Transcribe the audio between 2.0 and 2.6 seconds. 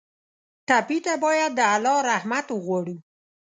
رحمت